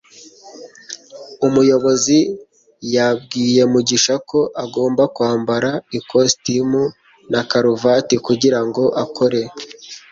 [1.47, 2.17] umuyobozi
[2.95, 6.83] yabwiye mugisha ko agomba kwambara ikositimu
[7.31, 9.41] na karuvati kugirango akore